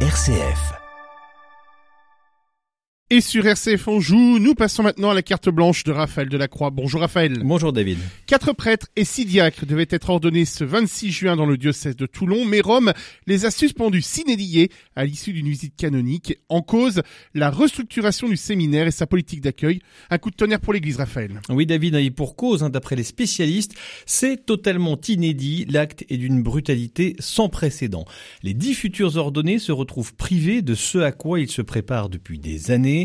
RCF. 0.00 0.85
Et 3.08 3.20
sur 3.20 3.46
RCF 3.46 3.86
on 3.86 4.00
joue, 4.00 4.40
nous 4.40 4.56
passons 4.56 4.82
maintenant 4.82 5.10
à 5.10 5.14
la 5.14 5.22
carte 5.22 5.48
blanche 5.48 5.84
de 5.84 5.92
Raphaël 5.92 6.28
Delacroix. 6.28 6.70
Bonjour 6.70 7.02
Raphaël. 7.02 7.40
Bonjour 7.44 7.72
David. 7.72 7.98
Quatre 8.26 8.52
prêtres 8.52 8.88
et 8.96 9.04
six 9.04 9.24
diacres 9.24 9.64
devaient 9.64 9.86
être 9.90 10.10
ordonnés 10.10 10.44
ce 10.44 10.64
26 10.64 11.12
juin 11.12 11.36
dans 11.36 11.46
le 11.46 11.56
diocèse 11.56 11.94
de 11.94 12.06
Toulon, 12.06 12.44
mais 12.44 12.60
Rome 12.60 12.92
les 13.28 13.44
a 13.44 13.52
suspendus 13.52 14.02
s'inédier 14.02 14.72
à 14.96 15.04
l'issue 15.04 15.32
d'une 15.32 15.46
visite 15.46 15.76
canonique. 15.76 16.36
En 16.48 16.62
cause, 16.62 17.02
la 17.32 17.48
restructuration 17.48 18.28
du 18.28 18.36
séminaire 18.36 18.88
et 18.88 18.90
sa 18.90 19.06
politique 19.06 19.40
d'accueil. 19.40 19.82
Un 20.10 20.18
coup 20.18 20.32
de 20.32 20.34
tonnerre 20.34 20.60
pour 20.60 20.72
l'église 20.72 20.96
Raphaël. 20.96 21.40
Oui 21.48 21.64
David, 21.64 21.94
et 21.94 22.10
pour 22.10 22.34
cause, 22.34 22.64
hein, 22.64 22.70
d'après 22.70 22.96
les 22.96 23.04
spécialistes, 23.04 23.76
c'est 24.04 24.46
totalement 24.46 24.98
inédit. 25.06 25.64
L'acte 25.70 26.04
est 26.08 26.16
d'une 26.16 26.42
brutalité 26.42 27.14
sans 27.20 27.48
précédent. 27.48 28.04
Les 28.42 28.52
dix 28.52 28.74
futurs 28.74 29.16
ordonnés 29.16 29.60
se 29.60 29.70
retrouvent 29.70 30.16
privés 30.16 30.60
de 30.60 30.74
ce 30.74 30.98
à 30.98 31.12
quoi 31.12 31.38
ils 31.38 31.52
se 31.52 31.62
préparent 31.62 32.08
depuis 32.08 32.40
des 32.40 32.72
années 32.72 32.95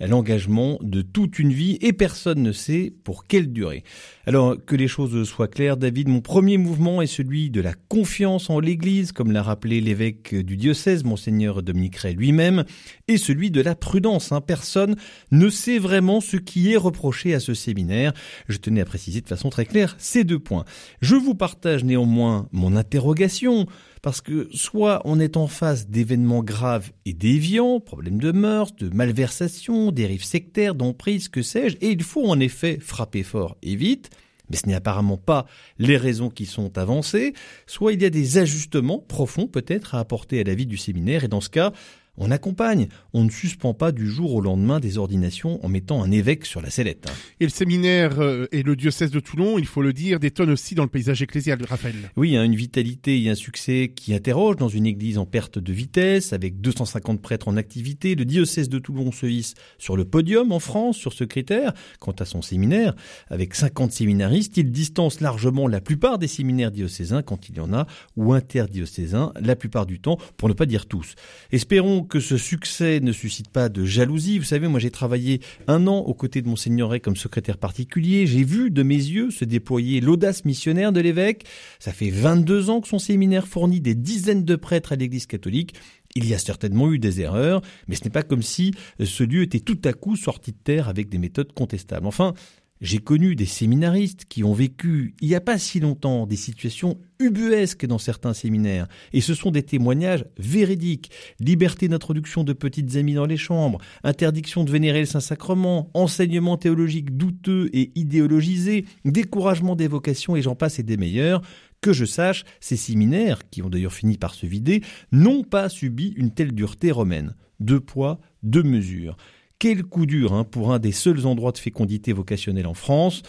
l'engagement 0.00 0.78
de 0.82 1.02
toute 1.02 1.38
une 1.38 1.52
vie 1.52 1.78
et 1.80 1.92
personne 1.92 2.42
ne 2.42 2.52
sait 2.52 2.92
pour 3.04 3.26
quelle 3.26 3.52
durée. 3.52 3.84
Alors 4.26 4.56
que 4.64 4.76
les 4.76 4.88
choses 4.88 5.28
soient 5.28 5.48
claires, 5.48 5.76
David, 5.76 6.08
mon 6.08 6.20
premier 6.20 6.58
mouvement 6.58 7.02
est 7.02 7.06
celui 7.06 7.50
de 7.50 7.60
la 7.60 7.74
confiance 7.88 8.50
en 8.50 8.60
l'Église, 8.60 9.12
comme 9.12 9.32
l'a 9.32 9.42
rappelé 9.42 9.80
l'évêque 9.80 10.34
du 10.34 10.56
diocèse, 10.56 11.04
monseigneur 11.04 11.62
Dominique 11.62 11.96
Ray 11.96 12.14
lui-même, 12.14 12.64
et 13.08 13.16
celui 13.16 13.50
de 13.50 13.60
la 13.60 13.74
prudence. 13.74 14.30
Hein. 14.30 14.40
Personne 14.40 14.96
ne 15.32 15.48
sait 15.48 15.78
vraiment 15.78 16.20
ce 16.20 16.36
qui 16.36 16.72
est 16.72 16.76
reproché 16.76 17.34
à 17.34 17.40
ce 17.40 17.54
séminaire. 17.54 18.12
Je 18.48 18.58
tenais 18.58 18.82
à 18.82 18.84
préciser 18.84 19.20
de 19.20 19.28
façon 19.28 19.50
très 19.50 19.66
claire 19.66 19.96
ces 19.98 20.24
deux 20.24 20.38
points. 20.38 20.64
Je 21.00 21.16
vous 21.16 21.34
partage 21.34 21.82
néanmoins 21.84 22.48
mon 22.52 22.76
interrogation 22.76 23.66
parce 24.02 24.20
que 24.20 24.48
soit 24.52 25.02
on 25.04 25.20
est 25.20 25.36
en 25.36 25.46
face 25.46 25.88
d'événements 25.88 26.42
graves 26.42 26.90
et 27.04 27.12
déviants, 27.12 27.80
problèmes 27.80 28.20
de 28.20 28.32
mœurs, 28.32 28.74
de 28.76 28.88
malversation, 28.94 29.92
dérives 29.92 30.24
sectaires, 30.24 30.74
d'emprise, 30.74 31.28
que 31.28 31.42
sais-je, 31.42 31.76
et 31.80 31.90
il 31.90 32.02
faut 32.02 32.26
en 32.26 32.40
effet 32.40 32.78
frapper 32.80 33.22
fort 33.22 33.56
et 33.62 33.76
vite, 33.76 34.10
mais 34.48 34.56
ce 34.56 34.66
n'est 34.66 34.74
apparemment 34.74 35.16
pas 35.16 35.46
les 35.78 35.96
raisons 35.96 36.28
qui 36.28 36.46
sont 36.46 36.76
avancées, 36.76 37.34
soit 37.66 37.92
il 37.92 38.02
y 38.02 38.04
a 38.04 38.10
des 38.10 38.38
ajustements 38.38 38.98
profonds 38.98 39.46
peut-être 39.46 39.94
à 39.94 40.00
apporter 40.00 40.40
à 40.40 40.44
la 40.44 40.54
vie 40.54 40.66
du 40.66 40.76
séminaire, 40.76 41.24
et 41.24 41.28
dans 41.28 41.40
ce 41.40 41.50
cas, 41.50 41.72
on 42.16 42.30
accompagne, 42.30 42.88
on 43.12 43.24
ne 43.24 43.30
suspend 43.30 43.74
pas 43.74 43.92
du 43.92 44.08
jour 44.08 44.34
au 44.34 44.40
lendemain 44.40 44.80
des 44.80 44.98
ordinations 44.98 45.64
en 45.64 45.68
mettant 45.68 46.02
un 46.02 46.10
évêque 46.10 46.44
sur 46.44 46.60
la 46.60 46.70
sellette. 46.70 47.10
Et 47.40 47.44
le 47.44 47.50
séminaire 47.50 48.20
euh, 48.20 48.46
et 48.52 48.62
le 48.62 48.76
diocèse 48.76 49.10
de 49.10 49.20
Toulon, 49.20 49.58
il 49.58 49.66
faut 49.66 49.82
le 49.82 49.92
dire, 49.92 50.20
détonnent 50.20 50.50
aussi 50.50 50.74
dans 50.74 50.82
le 50.82 50.88
paysage 50.88 51.22
ecclésial 51.22 51.58
de 51.58 51.66
Raphaël. 51.66 51.94
Oui, 52.16 52.36
hein, 52.36 52.44
une 52.44 52.54
vitalité 52.54 53.22
et 53.22 53.30
un 53.30 53.34
succès 53.34 53.92
qui 53.94 54.14
interrogent 54.14 54.56
dans 54.56 54.68
une 54.68 54.86
église 54.86 55.18
en 55.18 55.26
perte 55.26 55.58
de 55.58 55.72
vitesse, 55.72 56.32
avec 56.32 56.60
250 56.60 57.20
prêtres 57.22 57.48
en 57.48 57.56
activité. 57.56 58.14
Le 58.14 58.24
diocèse 58.24 58.68
de 58.68 58.78
Toulon 58.78 59.12
se 59.12 59.26
hisse 59.26 59.54
sur 59.78 59.96
le 59.96 60.04
podium 60.04 60.52
en 60.52 60.60
France 60.60 60.96
sur 60.96 61.12
ce 61.12 61.24
critère. 61.24 61.72
Quant 61.98 62.14
à 62.18 62.24
son 62.24 62.42
séminaire, 62.42 62.94
avec 63.28 63.54
50 63.54 63.92
séminaristes, 63.92 64.56
il 64.56 64.70
distance 64.70 65.20
largement 65.20 65.68
la 65.68 65.80
plupart 65.80 66.18
des 66.18 66.28
séminaires 66.28 66.70
diocésains 66.70 67.22
quand 67.22 67.48
il 67.48 67.56
y 67.56 67.60
en 67.60 67.72
a, 67.72 67.86
ou 68.16 68.32
interdiocésains 68.32 69.32
la 69.40 69.56
plupart 69.56 69.86
du 69.86 70.00
temps, 70.00 70.18
pour 70.36 70.48
ne 70.48 70.54
pas 70.54 70.66
dire 70.66 70.86
tous. 70.86 71.14
Espérons 71.52 71.99
que 72.02 72.20
ce 72.20 72.36
succès 72.36 73.00
ne 73.00 73.12
suscite 73.12 73.48
pas 73.48 73.68
de 73.68 73.84
jalousie. 73.84 74.38
Vous 74.38 74.44
savez, 74.44 74.68
moi 74.68 74.80
j'ai 74.80 74.90
travaillé 74.90 75.40
un 75.66 75.86
an 75.86 75.98
aux 75.98 76.14
côtés 76.14 76.42
de 76.42 76.48
Monseigneur 76.48 77.00
comme 77.02 77.16
secrétaire 77.16 77.58
particulier. 77.58 78.26
J'ai 78.26 78.44
vu 78.44 78.70
de 78.70 78.82
mes 78.82 78.94
yeux 78.94 79.30
se 79.30 79.44
déployer 79.44 80.00
l'audace 80.00 80.44
missionnaire 80.44 80.92
de 80.92 81.00
l'évêque. 81.00 81.44
Ça 81.78 81.92
fait 81.92 82.10
22 82.10 82.70
ans 82.70 82.80
que 82.80 82.88
son 82.88 82.98
séminaire 82.98 83.46
fournit 83.46 83.80
des 83.80 83.94
dizaines 83.94 84.44
de 84.44 84.56
prêtres 84.56 84.92
à 84.92 84.96
l'église 84.96 85.26
catholique. 85.26 85.74
Il 86.16 86.26
y 86.26 86.34
a 86.34 86.38
certainement 86.38 86.90
eu 86.92 86.98
des 86.98 87.20
erreurs, 87.20 87.62
mais 87.86 87.94
ce 87.94 88.04
n'est 88.04 88.10
pas 88.10 88.24
comme 88.24 88.42
si 88.42 88.72
ce 89.02 89.22
lieu 89.22 89.42
était 89.42 89.60
tout 89.60 89.78
à 89.84 89.92
coup 89.92 90.16
sorti 90.16 90.50
de 90.52 90.56
terre 90.62 90.88
avec 90.88 91.08
des 91.08 91.18
méthodes 91.18 91.52
contestables. 91.52 92.06
Enfin, 92.06 92.34
j'ai 92.80 92.98
connu 92.98 93.36
des 93.36 93.46
séminaristes 93.46 94.24
qui 94.28 94.42
ont 94.42 94.54
vécu, 94.54 95.14
il 95.20 95.28
n'y 95.28 95.34
a 95.34 95.40
pas 95.40 95.58
si 95.58 95.80
longtemps, 95.80 96.26
des 96.26 96.36
situations 96.36 96.98
ubuesques 97.18 97.84
dans 97.84 97.98
certains 97.98 98.32
séminaires. 98.32 98.88
Et 99.12 99.20
ce 99.20 99.34
sont 99.34 99.50
des 99.50 99.62
témoignages 99.62 100.24
véridiques. 100.38 101.10
Liberté 101.40 101.88
d'introduction 101.88 102.42
de 102.42 102.54
petites 102.54 102.96
amies 102.96 103.14
dans 103.14 103.26
les 103.26 103.36
chambres, 103.36 103.78
interdiction 104.02 104.64
de 104.64 104.70
vénérer 104.70 105.00
le 105.00 105.06
Saint-Sacrement, 105.06 105.90
enseignement 105.92 106.56
théologique 106.56 107.16
douteux 107.16 107.68
et 107.74 107.92
idéologisé, 107.96 108.86
découragement 109.04 109.76
des 109.76 109.88
vocations 109.88 110.36
et 110.36 110.42
j'en 110.42 110.54
passe 110.54 110.78
et 110.78 110.82
des 110.82 110.96
meilleurs. 110.96 111.42
Que 111.82 111.92
je 111.92 112.04
sache, 112.04 112.44
ces 112.60 112.76
séminaires, 112.76 113.48
qui 113.50 113.62
ont 113.62 113.70
d'ailleurs 113.70 113.94
fini 113.94 114.18
par 114.18 114.34
se 114.34 114.46
vider, 114.46 114.82
n'ont 115.12 115.44
pas 115.44 115.68
subi 115.68 116.12
une 116.16 116.30
telle 116.30 116.52
dureté 116.52 116.90
romaine. 116.90 117.34
Deux 117.58 117.80
poids, 117.80 118.20
deux 118.42 118.62
mesures. 118.62 119.16
Quel 119.60 119.82
coup 119.82 120.06
dur 120.06 120.32
hein, 120.32 120.44
pour 120.44 120.72
un 120.72 120.78
des 120.78 120.90
seuls 120.90 121.26
endroits 121.26 121.52
de 121.52 121.58
fécondité 121.58 122.14
vocationnelle 122.14 122.66
en 122.66 122.72
France. 122.72 123.20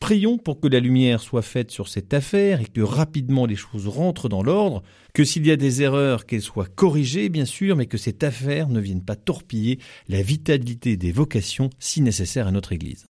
Prions 0.00 0.36
pour 0.36 0.60
que 0.60 0.68
la 0.68 0.80
lumière 0.80 1.22
soit 1.22 1.40
faite 1.40 1.70
sur 1.70 1.88
cette 1.88 2.12
affaire 2.12 2.60
et 2.60 2.66
que 2.66 2.82
rapidement 2.82 3.46
les 3.46 3.56
choses 3.56 3.88
rentrent 3.88 4.28
dans 4.28 4.42
l'ordre, 4.42 4.82
que 5.14 5.24
s'il 5.24 5.46
y 5.46 5.50
a 5.50 5.56
des 5.56 5.80
erreurs, 5.80 6.26
qu'elles 6.26 6.42
soient 6.42 6.66
corrigées 6.66 7.30
bien 7.30 7.46
sûr, 7.46 7.74
mais 7.74 7.86
que 7.86 7.96
cette 7.96 8.22
affaire 8.22 8.68
ne 8.68 8.80
vienne 8.80 9.02
pas 9.02 9.16
torpiller 9.16 9.78
la 10.10 10.20
vitalité 10.20 10.98
des 10.98 11.10
vocations 11.10 11.70
si 11.78 12.02
nécessaires 12.02 12.48
à 12.48 12.52
notre 12.52 12.72
Église. 12.72 13.06